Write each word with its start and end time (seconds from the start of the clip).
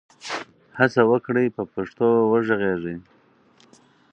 هڅه 0.77 1.01
وکړئ 1.11 1.47
په 1.55 1.63
پښتو 1.73 2.07
وږغېږئ. 2.31 2.97